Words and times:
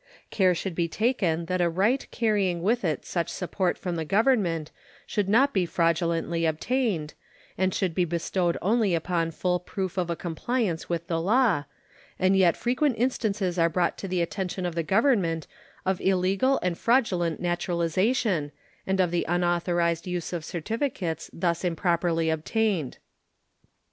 Care 0.31 0.55
should 0.55 0.73
be 0.73 0.87
taken 0.87 1.45
that 1.45 1.61
a 1.61 1.69
right 1.69 2.07
carrying 2.09 2.63
with 2.63 2.83
it 2.83 3.05
such 3.05 3.29
support 3.29 3.77
from 3.77 3.97
the 3.97 4.03
Government 4.03 4.71
should 5.05 5.29
not 5.29 5.53
be 5.53 5.63
fraudulently 5.63 6.43
obtained, 6.43 7.13
and 7.55 7.71
should 7.71 7.93
be 7.93 8.03
bestowed 8.03 8.57
only 8.63 8.95
upon 8.95 9.29
full 9.29 9.59
proof 9.59 9.99
of 9.99 10.09
a 10.09 10.15
compliance 10.15 10.89
with 10.89 11.05
the 11.05 11.21
law; 11.21 11.65
and 12.17 12.35
yet 12.35 12.57
frequent 12.57 12.95
instances 12.97 13.59
are 13.59 13.69
brought 13.69 13.95
to 13.99 14.07
the 14.07 14.23
attention 14.23 14.65
of 14.65 14.73
the 14.73 14.81
Government 14.81 15.45
of 15.85 16.01
illegal 16.01 16.57
and 16.63 16.79
fraudulent 16.79 17.39
naturalization 17.39 18.51
and 18.87 18.99
of 18.99 19.11
the 19.11 19.23
unauthorized 19.29 20.07
use 20.07 20.33
of 20.33 20.43
certificates 20.43 21.29
thus 21.31 21.63
improperly 21.63 22.31
obtained. 22.31 22.97